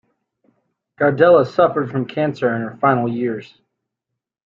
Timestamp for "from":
1.91-2.07